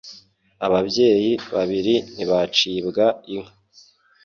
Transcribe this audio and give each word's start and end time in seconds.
Ababyeyi 0.65 1.31
babiri 1.53 1.95
ntibacibwa 2.13 3.05
inka. 3.33 3.53